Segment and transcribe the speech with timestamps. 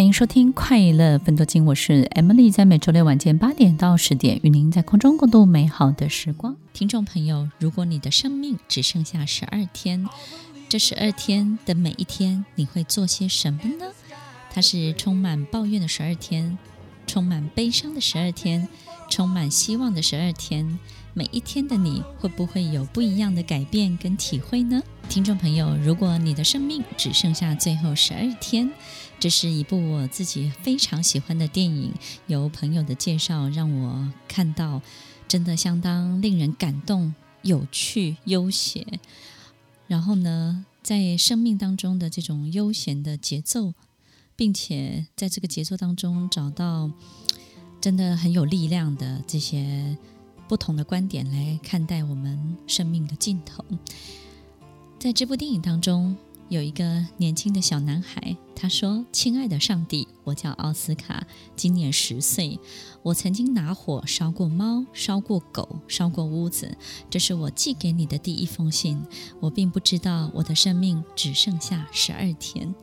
[0.00, 6.56] 欢迎收听快乐分多金，我是 Emily，在每周六晚间八点到十点，与您在空中共度美好的时光。
[6.72, 10.08] 听众朋友，如果你的生命只剩下十二天，
[10.70, 13.92] 这十二天的每一天，你会做些什么呢？
[14.50, 16.56] 它是充满抱怨的十二天，
[17.06, 18.66] 充满悲伤的十二天，
[19.10, 20.78] 充满希望的十二天。
[21.12, 24.80] 每一天的你会不会有不一样的改变跟体会呢？
[25.08, 28.70] 听众朋友，如果你的生命只剩下最后十二天，
[29.18, 31.92] 这是一部我自己非常喜欢的电影，
[32.28, 34.80] 由朋友的介绍让我看到，
[35.26, 39.00] 真的相当令人感动、有趣、悠闲。
[39.88, 43.74] 然后呢，在生命当中的这种悠闲的节奏，
[44.36, 46.88] 并且在这个节奏当中找到
[47.80, 49.96] 真的很有力量的这些。
[50.50, 53.64] 不同的观点来看待我们生命的尽头。
[54.98, 56.16] 在这部电影当中，
[56.48, 62.58] 有一个年轻的小男孩，他说：“亲爱的上帝，我叫奥斯卡，今年十岁。
[63.04, 66.76] 我曾经拿火烧过猫，烧过狗，烧过屋子。
[67.08, 69.00] 这是我寄给你的第一封信。
[69.38, 72.74] 我并不知道我的生命只剩下十二天。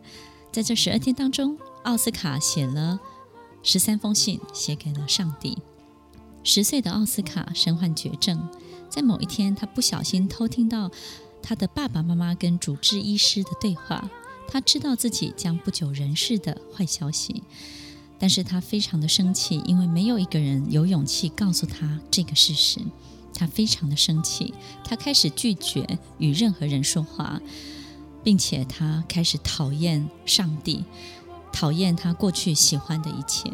[0.53, 2.97] 在这十二天当中，奥斯卡写了
[3.61, 5.57] 十三封信，写给了上帝。”
[6.49, 8.47] 十岁的奥斯卡身患绝症，
[8.89, 10.89] 在某一天，他不小心偷听到
[11.43, 14.09] 他的爸爸妈妈跟主治医师的对话。
[14.47, 17.43] 他知道自己将不久人世的坏消息，
[18.17, 22.79] 但是他非常的生气，因为没有一个人有勇气告诉他这个事实。
[23.33, 24.53] 他非常的生气，
[24.85, 27.41] 他开始拒绝与任何人说话，
[28.23, 30.85] 并且他开始讨厌上帝，
[31.51, 33.51] 讨厌他过去喜欢的一切。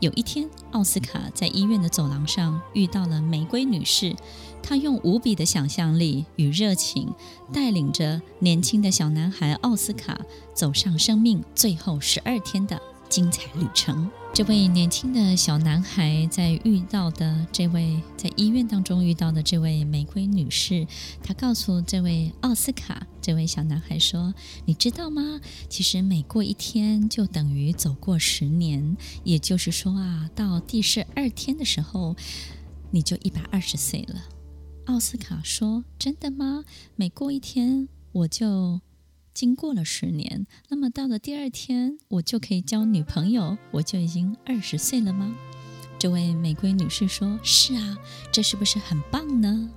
[0.00, 4.14] 有一天，奥斯卡在医院的走廊上遇到了玫瑰女士。
[4.62, 7.12] 她用无比的想象力与热情，
[7.52, 10.20] 带领着年轻的小男孩奥斯卡
[10.54, 14.10] 走上生命最后十二天的精彩旅程。
[14.34, 20.86] 这位年轻的小男孩在遇到的这位在医院当中遇到的这位玫瑰女士，
[21.22, 24.32] 她告诉这位奥斯卡，这位小男孩说
[24.66, 25.40] ：“你知道吗？
[25.68, 28.96] 其实每过一天就等于走过十年。
[29.24, 32.14] 也就是说啊，到第十二天的时候，
[32.90, 34.22] 你就一百二十岁了。”
[34.86, 36.64] 奥斯卡说：“真的吗？
[36.94, 38.80] 每过一天我就……”
[39.38, 45.32] 经过了十年，那么到了第二天，我就可以交女朋友，我就已经二十岁了吗？
[45.96, 47.96] 这位玫瑰女士说：“是啊，
[48.32, 49.70] 这是不是很棒呢？”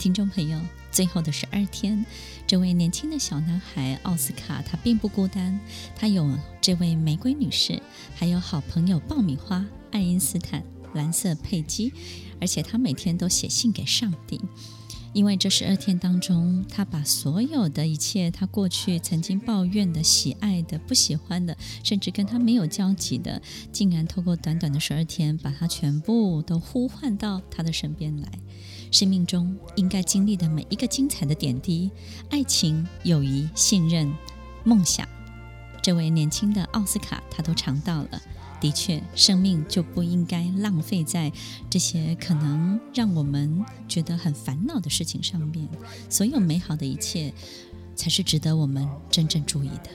[0.00, 0.58] 听众朋友，
[0.90, 2.06] 最后的十二天，
[2.46, 5.60] 这位年轻的小男孩奥斯卡，他并不孤单，
[5.94, 6.26] 他有
[6.62, 7.82] 这位玫瑰女士，
[8.14, 10.64] 还有好朋友爆米花、爱因斯坦、
[10.94, 11.92] 蓝色佩姬，
[12.40, 14.40] 而且他每天都写信给上帝。
[15.16, 23.40] 因为这十二天当中，他把所有的一切，他过去曾经抱怨的、喜爱的、不喜欢的，甚至跟他没有交集的，
[23.72, 28.28] 竟然透过短短的十二天，把他全部都呼唤到他的身边来。
[28.92, 31.90] 生命中应该经历的每一个精彩的点滴，
[32.28, 34.12] 爱情、友谊、信任、
[34.64, 35.08] 梦想，
[35.82, 38.20] 这位年轻的奥斯卡，他都尝到了。
[38.60, 41.30] 的确，生命就不应该浪费在
[41.68, 45.68] 这些可能让我们觉得很烦恼的事情上面。
[46.08, 47.32] 所有美好的一切，
[47.94, 49.90] 才是值得我们真正注意的。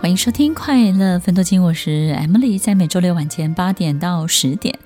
[0.00, 4.78] 欢迎收听《快乐分多金》，我是 Emily，在每周六晚间八点到十点，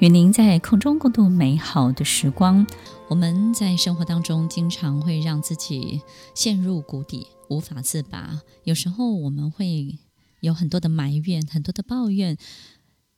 [0.00, 2.64] 与您在空中共度美好的时光。
[3.08, 6.00] 我们在生活当中经常会让自己
[6.36, 8.40] 陷入谷底，无法自拔。
[8.62, 9.98] 有时候我们会
[10.38, 12.38] 有很多的埋怨，很多的抱怨，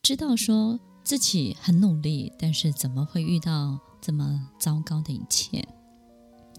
[0.02, 5.68] 知道说自己很努力，但是怎么会遇到这么糟糕的一切？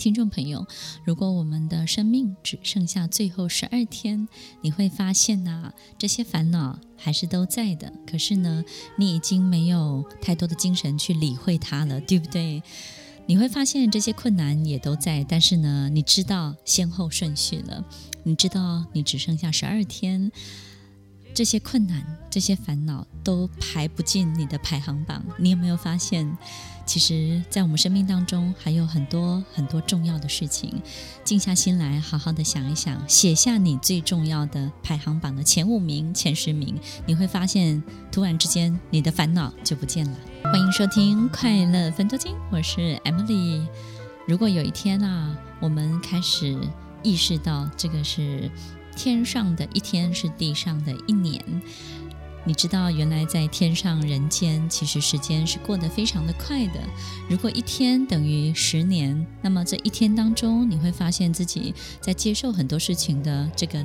[0.02, 0.66] 听众朋友，
[1.04, 4.28] 如果我们的生命只剩下最后十二天，
[4.62, 7.94] 你会发现呐，这些烦恼还是都在的。
[8.08, 8.66] 可是呢，
[8.98, 12.64] 你已经没有太多的精神去理会它了，对不对？
[13.28, 17.86] 你会发现这些困难也都在，但是呢，你知道先后顺序了，
[18.24, 20.32] 你知道你只剩下十二天，
[21.34, 25.24] 这些困难、这些烦恼都排不进你的排行榜。
[25.38, 26.38] 你有没有发现，
[26.86, 30.82] 其实，在我们生命当中还有很多很多重要的事情。
[31.24, 37.82] 静下心来，好好的想一想，写下你最重要的排行榜的前五名、前十名，你会发现，
[38.12, 40.18] 突然之间，你的烦恼就不见了。
[40.44, 43.66] 欢迎收听《快乐分多金》，我是 Emily。
[44.28, 46.58] 如果有一天啊，我们开始
[47.02, 48.52] 意识到这个是。
[48.96, 51.44] 天上的一天是地上的一年，
[52.46, 56.80] 你知道，原来在天上人间，其实时间是过得非常的快的。
[57.30, 63.84] 如果一天等于十年，那么这一天当中，你会发现自己在接受很多事情的这个。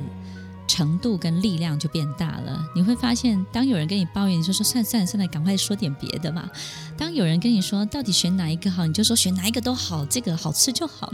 [0.67, 2.67] 程度跟力量就变大了。
[2.75, 6.49] 你会发现，当有人跟你抱怨，你就说算了算了算了，赶快说点别的嘛。
[6.97, 11.13] 当有人跟你说到底选哪一个好，你就说选哪一个都好，这个好吃就好。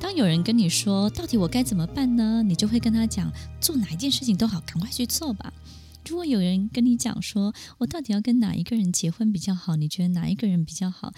[0.00, 2.42] 当有人跟你说到底我该怎么办呢？
[2.42, 3.30] 你就会跟他讲，
[3.60, 5.52] 做哪一件事情都好，赶快去做吧。
[6.08, 9.76] 如果有人跟你讲说，我到底要跟哪一个人结婚比较好？
[9.76, 11.12] 你觉得哪一个人比较好？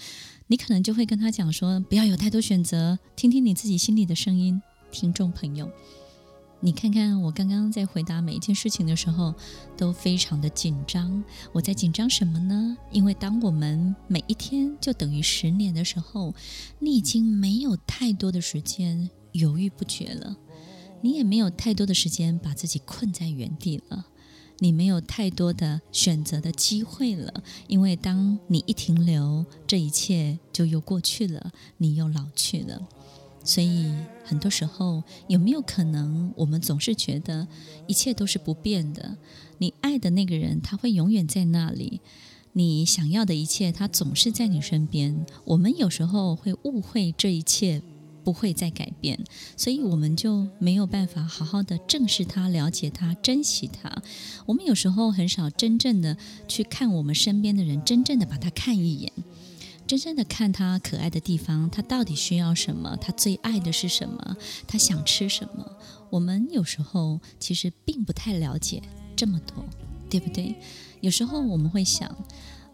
[0.47, 4.61] 你可能就会跟他讲说，不要有太多选择，听听你自己心里的声音，
[4.91, 5.71] 听众朋友。
[6.63, 9.33] 你看看我刚刚在回答每一件事情的时候，
[9.75, 11.23] 都非常的紧张。
[11.51, 12.77] 我在紧张什么呢？
[12.91, 16.35] 因为当我们每一天就等于十年的时候，
[16.77, 20.37] 你已经没有太多的时间犹豫不决了，
[21.01, 24.05] 你也没有太多的时间把自己困在原地了，
[24.59, 27.43] 你没有太多的选择的机会了。
[27.67, 32.87] 因为当你一停留，这一切就又过去了，你又老去了。
[33.43, 33.91] 所以，
[34.23, 37.47] 很多时候，有没有可能，我们总是觉得
[37.87, 39.17] 一切都是不变的？
[39.57, 41.99] 你爱的那个人，他会永远在那里；
[42.53, 45.25] 你想要的一切，他总是在你身边。
[45.45, 47.81] 我们有时候会误会这一切
[48.23, 49.19] 不会再改变，
[49.57, 54.03] 所以我们就没有办法好好的正视他、了解他、珍惜他。
[54.45, 56.15] 我们有时候很少真正的
[56.47, 59.11] 去看我们身边的人，真正的把他看一眼。
[59.91, 62.95] 真正的看他可爱的地方，他到底需要什么？
[63.01, 64.37] 他最爱的是什么？
[64.65, 65.69] 他想吃什么？
[66.09, 68.81] 我们有时候其实并不太了解
[69.17, 69.65] 这么多，
[70.09, 70.55] 对不对？
[71.01, 72.07] 有时候我们会想，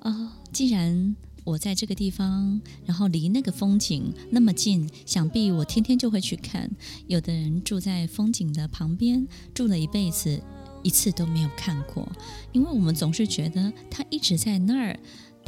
[0.01, 6.69] 啊、哦，既然我在这个地方，然后离那个风景那么近，想必我天天就会去看。
[7.07, 10.39] 有的人住在风景的旁边，住了一辈子，
[10.83, 12.07] 一次都没有看过，
[12.51, 14.99] 因为我们总是觉得他一直在那儿。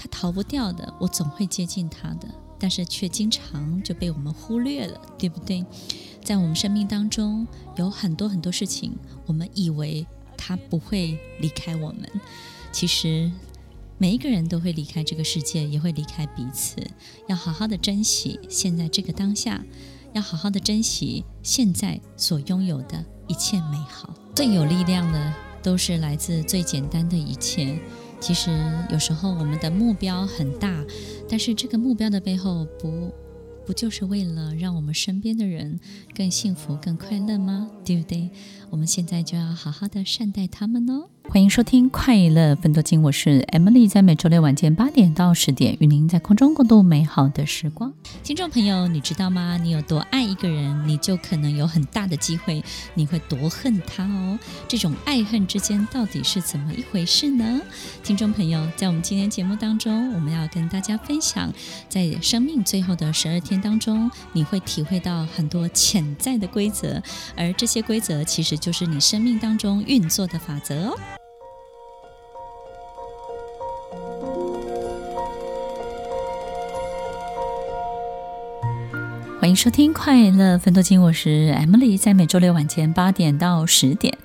[0.02, 5.66] 他逃不掉的，我总会接近他的，但是却经常就被我们忽略了，对不对？
[6.24, 10.08] 在我们生命当中，有很多很多事情，我们以为
[10.38, 12.10] 他不会离开我们，
[12.72, 13.30] 其实
[13.98, 16.78] 每一个人都会离开这个世界，也会离开彼此。
[17.28, 19.62] 要好好的珍惜现在这个当下，
[20.14, 24.14] 要好好的珍惜现在所拥有的一切美好。
[24.34, 27.78] 最有力量的，都是来自最简单的一切。
[28.20, 28.52] 其实
[28.92, 30.86] 有时候我们的目标很大，
[31.28, 33.12] 但是这个目标的背后不
[33.66, 35.80] 不就是为了让我们身边的人
[36.16, 37.70] 更幸福、更快乐吗？
[37.84, 38.30] 对不对？
[38.70, 41.10] 我们现在就要好好的善待他们哦。
[41.32, 47.94] 欢迎收听《快乐分多金》，我是 Emily，在每周六晚间八点到十点，与您在空中共度美好的时光。
[48.24, 49.56] 听众朋友，你知道吗？
[49.58, 52.64] 你有多爱一个人，你就可能有很大的机会，
[52.96, 54.40] 你会多恨他哦。
[54.68, 57.62] 这种爱恨之间到底是怎么一回事呢？
[58.04, 61.54] 听众朋友，在我们今天节目当中，我们要跟大家分享，
[61.88, 67.00] 在生命最后的十二天当中，你会体会到很多潜在的规则，
[67.38, 70.98] 而这些规则其实就是你生命当中运作的法则哦。
[79.50, 84.16] 欢迎收听《快乐分多金》，我是 Emily，在每周六晚间八点到十点，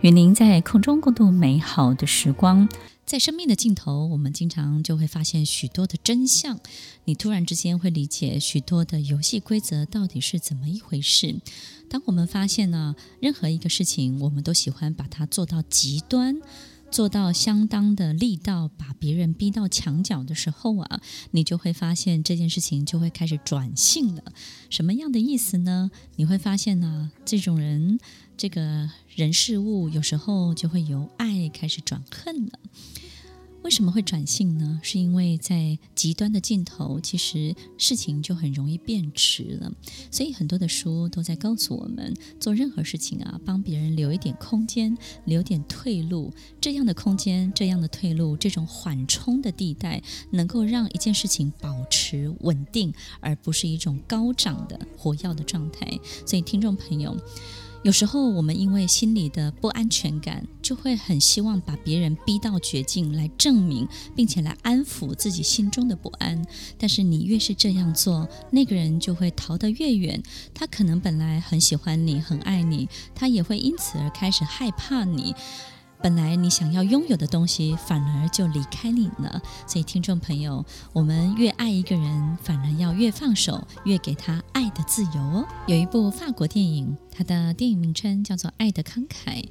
[0.00, 2.66] 与您在空中共度美好的时光。
[3.04, 6.58] 在生命的尽头，我们经常就会发现许多的真相，
[7.04, 11.36] 你突然之间会理解许多的游戏规则到底是怎么一回事。
[11.90, 16.40] 当我们发现呢，任何一个事情，我们都喜欢把它做到极端。
[16.92, 24.22] 做到相当的力道，把别人逼到墙角的时候啊，你就会发现这件事情就会开始转性了。
[24.68, 25.90] 什么样的意思呢？
[26.16, 27.98] 你会发现呢，这种人，
[28.36, 32.58] 这个人事物有时候就会由爱开始转恨了。
[33.62, 34.80] 为什么会转性呢？
[34.82, 39.72] 是因为在极端的尽头，其实事情就很容易变质了。
[40.10, 46.32] 所以很多的书都在告诉我们，做任何事情啊，帮别人留一点空间，留点退路。
[46.60, 55.86] 这样的空间，这样的退路，这种缓冲的地带，能够让一件事情保持稳定，而不是一种高涨的火药的状态。
[56.26, 57.16] 所以听众朋友。
[57.82, 66.40] 有时候我们因为心里的不安全感，就会很希望把别人逼到绝境来证明，并且来安抚自己心中的不安。
[66.78, 70.22] 但是你越是这样做，那个人就会逃得越远。
[70.54, 75.34] 他可能本来很喜欢你，很爱你，他也会因此而开始害怕你。
[76.02, 79.40] 本来你想要拥有的东西，反而就离开你了。
[79.68, 85.46] 所以，听众朋友，我们越爱一个人，反而要越放手，越给他爱的自由哦。
[85.68, 89.42] 有一部法国电影，它的电影名称叫做《爱的慷慨》，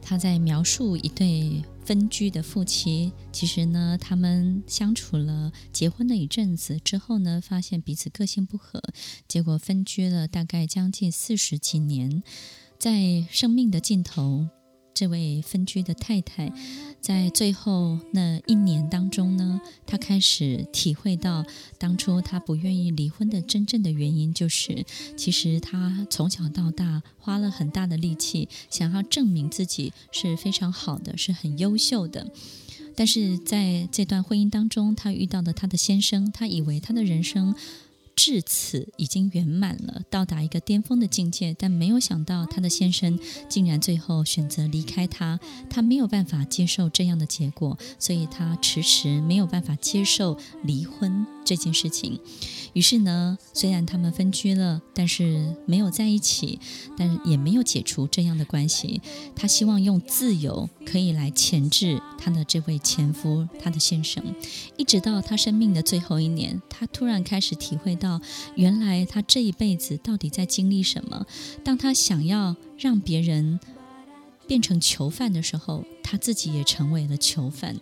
[0.00, 3.12] 它在描述一对分居的夫妻。
[3.32, 8.80] 其实呢，他们相处了、结婚了一阵子之后呢，发现彼此个性不合，
[9.26, 12.22] 结果分居了大概将近四十几年，
[12.78, 14.46] 在生命的尽头。
[14.98, 16.52] 这位分居的太太，
[17.00, 21.46] 在最后那一年当中呢，她开始体会到，
[21.78, 24.84] 当初她不愿意离婚的真正的原因，就是
[25.16, 32.32] 其实她从小到大花了很大的力气，想要证明自己是非常好的，是很优秀的。
[32.96, 37.54] 但是在这段婚姻当中，她遇到了她的先生，她以为她的人生。
[38.18, 43.16] 至此已经圆满了，到达一个巅峰的境界，但没有想到她的先生
[43.48, 45.38] 竟然最后选择离开她，
[45.70, 52.18] 她没有办法接受这样的结果，所以她迟迟没有办法接受离婚这件事情。
[52.72, 56.60] 于是呢，虽然他们分居了，但是没有在一起，
[56.96, 59.00] 但也没有解除这样的关系。
[59.34, 64.22] 她希望用自由可以来钳制她的这位前夫，她的先生，
[64.76, 68.20] 一直到她生命的最后一年，她突然开始体会到。
[68.56, 71.26] 原来他这一辈子到底在经历什么？
[71.64, 73.60] 当他想要让别人
[74.46, 77.76] 变成囚犯的时候，他自己也成为了囚犯。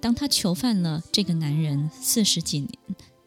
[0.00, 2.70] 当他囚犯了这个男人四十几年，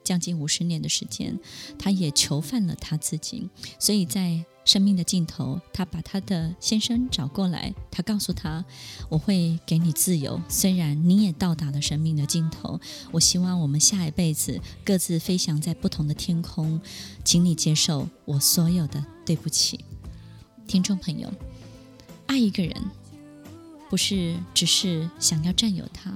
[0.06, 1.38] 将近五十年的时间，
[1.78, 3.50] 他也囚犯了他自己。
[3.78, 8.64] 所以在生命的尽头，他把他的先生找过来，他告诉他
[9.10, 12.80] ：“我会给你自由，虽然你也到达了生命的尽头。
[13.12, 16.80] 我希望我们下一辈子各自飞翔在不同的天空，
[17.24, 19.84] 请你接受我所有的对不起。”
[20.66, 21.32] 听众朋友，
[22.26, 22.76] 爱一个人
[23.88, 26.12] 不是只是想要占有他。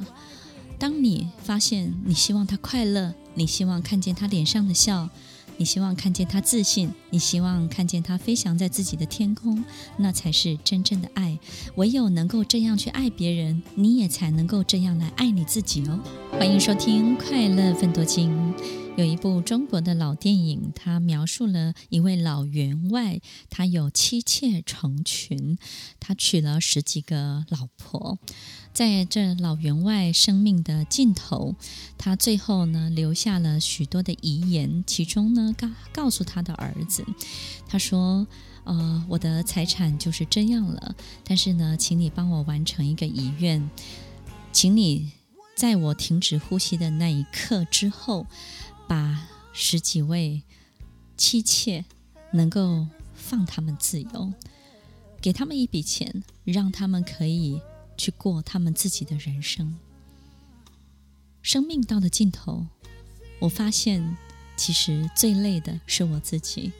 [0.79, 5.09] 当你发现你希望他快乐，你希望看见他脸上的笑。
[5.57, 9.61] 你希望看见他自信，你希望看见他飞翔在自己的天空，
[9.97, 11.37] 那才是真正的爱。
[11.75, 15.99] 唯有能够这样去爱别人，你也才能够这样来爱你自己哦。
[16.39, 18.31] 欢迎收听《快乐分多金》。
[18.95, 23.19] 有一部中国的老电影，它描述了一位老员外，
[23.49, 25.57] 他有妻妾成群，
[25.99, 28.17] 他娶了十几个老婆。
[28.71, 31.55] 在这老员外生命的尽头，
[31.97, 37.03] 他最后呢留下了许多的遗言，其中呢告告诉他的儿子，
[37.67, 38.25] 他说
[38.63, 43.69] ：“呃，我的财产就是这样了，但是呢，请你帮我完成一个遗愿，
[44.53, 45.11] 请你
[45.59, 48.25] 在我停止呼吸的那一刻之后，
[48.87, 50.41] 把十几位
[51.17, 51.83] 妻妾
[52.31, 54.31] 能够放他们自由，
[55.19, 57.61] 给他们一笔钱，让他们可以。”
[57.97, 59.77] 去过他们自己的人生。
[61.41, 62.65] 生命到了尽头，
[63.41, 64.15] 我发现
[64.55, 66.71] 其实最累的是我自己。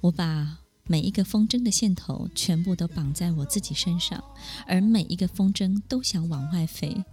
[0.00, 4.22] 我把每一个风筝的线头全部都绑在我自己身上，
[4.68, 7.04] 而每一个风筝都想往外飞。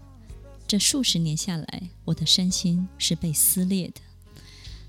[0.71, 3.99] 这数十年下来，我的身心是被撕裂的。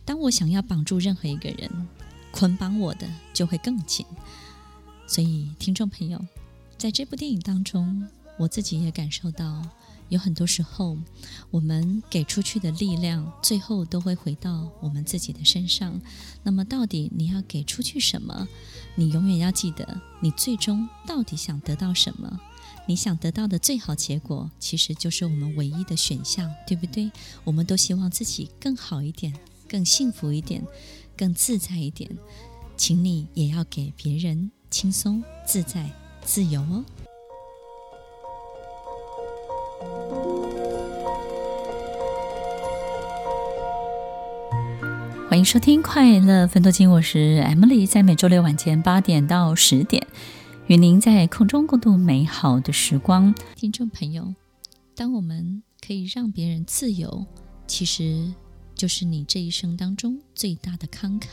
[0.04, 1.68] 当我想要绑住任何一个人，
[2.30, 4.06] 捆绑我的就会更紧。
[5.08, 6.24] 所以，听众朋友，
[6.78, 8.08] 在这部电影当中。
[8.38, 9.62] 我自己也感受到，
[10.08, 10.96] 有很多时候，
[11.50, 16.00] 我们给出去的力量，最后都会回到我们自己的身上。
[16.44, 18.46] 那么，到底你要给出去什么？
[18.94, 22.40] 你永远要记得，你最终到底想得到什么？
[22.84, 27.12] 你想得到的最好结果，其实就是我们唯一的选项，对不对？
[27.44, 29.32] 我们都希望自己更好一点，
[29.68, 30.64] 更幸福一点，
[31.16, 32.10] 更自在一点。
[32.76, 35.88] 请你也要给别人轻松、自在、
[36.24, 36.84] 自由哦。
[45.28, 50.06] 欢迎收听《快乐分多金》，我是 Emily，在每周六晚间八点到十点，
[50.72, 53.34] 与您在空中共度美好的时光。
[53.54, 54.34] 听众朋友，
[54.96, 57.26] 当我们可以让别人自由，
[57.66, 58.32] 其实
[58.74, 61.26] 就是你这一生当中最大的慷慨。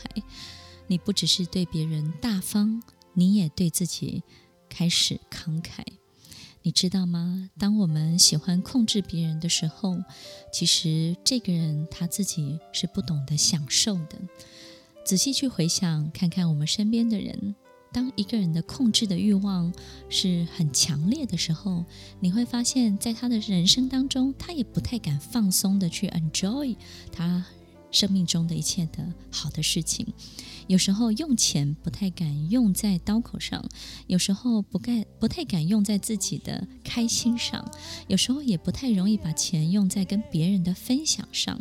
[0.88, 4.24] 你不只是对别人大方，你也对自己
[4.68, 5.86] 开始慷慨。
[6.62, 7.50] 你知道吗？
[7.58, 10.04] 当我们喜欢控制别人的时候，
[10.52, 14.20] 其实这个人他自己是不懂得享受的。
[15.06, 17.56] 仔细去回想，看看我们身边的人，
[17.92, 19.74] 当一个人的控制的欲望
[20.10, 21.84] 是很强烈的时候，
[22.20, 26.76] 你会发现在他的人生当中，他也不太敢放松的去 enjoy
[27.12, 27.44] 他
[27.92, 30.06] 生命中的一切的好的事情。
[30.68, 33.68] 有时候用钱不太敢用在刀口上，
[34.06, 37.68] 有时候不敢不太敢用在自己的开心上，
[38.08, 41.60] 有时候也不太容易把钱用在跟别人的分享上。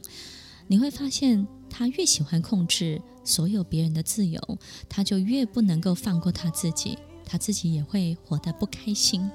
[0.66, 4.40] 你会发现，他越喜欢控制所有别人的自由，
[4.88, 9.30] 他就越不能够放过他自己，他自己也会活得不开心。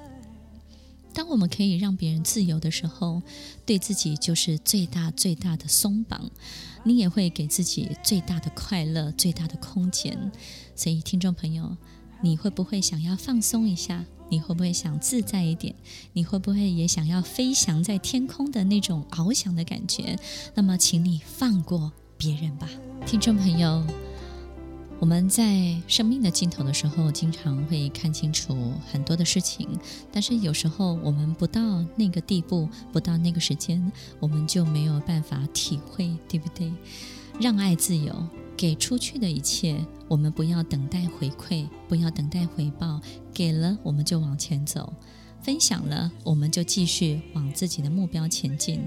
[1.14, 3.22] 当我们可以让别人自由的时候，
[3.64, 6.28] 对自己就是最大最大的松绑，
[6.82, 10.32] 你也会给自己最大的快乐、最大的空间。
[10.74, 11.76] 所以，听众朋友，
[12.20, 14.04] 你会不会想要放松一下？
[14.30, 15.72] 你会不会想自在一点？
[16.14, 20.18] 你会不会也想要飞翔在天空的那种翱翔的感觉？
[20.54, 21.92] 那么，请你放过
[22.24, 22.66] 别人吧，
[23.04, 23.84] 听众朋友。
[24.98, 29.68] 我们在生命的尽头的时候，经常会看清楚很多的事情，
[30.10, 36.72] 但是有时候我们不到那个地步，不到那个时间，我们就没有办法体会，对不对？
[37.38, 38.26] 让爱自由。
[38.56, 43.02] 给出去的一切，我们不要等待回馈，不要等待回报，
[43.34, 44.94] 给了我们就往前走，
[45.42, 48.80] 分享了我们就继续往自己的目标前进。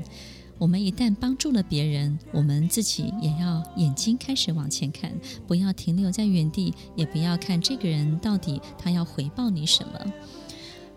[0.58, 5.12] 我们一旦帮助了别人，我们自己也要眼睛开始往前看，
[5.48, 10.14] 不要停留在原地，也不要看这个人到底他要回报你什么，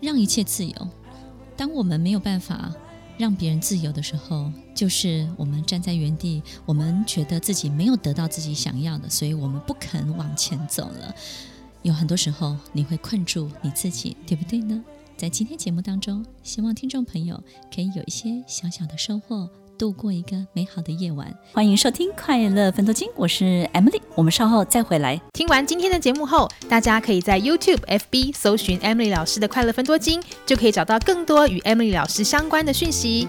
[0.00, 0.88] 让一切自由。
[1.56, 2.74] 当我们没有办法。
[3.18, 11.14] 让别人自由的时候，就是我们站在原地，我们觉得自己没有得到自己想要的，所以我们不肯往前走了。
[11.82, 14.82] 有很多时候，你会困住你自己，对不对呢？
[15.20, 17.38] 在今天节目当中，希望听众朋友
[17.74, 19.46] 可以有一些小小的收获。
[19.76, 25.20] 度过一个美好的夜晚，欢迎收听《快乐分多金》，我是 Emily，我们稍后再回来。
[25.32, 33.28] 听完今天的节目后，大家可以在 YouTube、FB 搜寻 Emily 老师的《快乐分多金》，就可以找到更多与 Emily 老师相关的讯息。